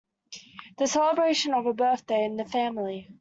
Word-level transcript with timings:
The 0.79 0.87
celebration 0.87 1.53
of 1.53 1.67
a 1.67 1.73
birthday 1.73 2.23
in 2.23 2.35
the 2.37 2.45
family. 2.45 3.07